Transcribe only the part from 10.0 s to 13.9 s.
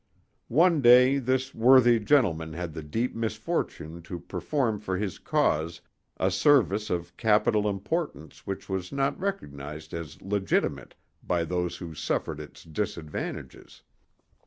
legitimate by those who suffered its disadvantages.